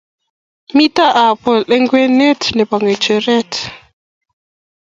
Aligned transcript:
Mito 0.75 1.05
apple 1.27 1.59
ingwenye 1.75 2.29
nebo 2.55 2.75
ngecheret 2.83 3.53